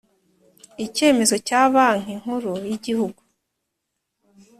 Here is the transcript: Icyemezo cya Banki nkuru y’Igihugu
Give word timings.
Icyemezo 0.85 1.35
cya 1.47 1.61
Banki 1.73 2.13
nkuru 2.21 2.51
y’Igihugu 2.69 3.21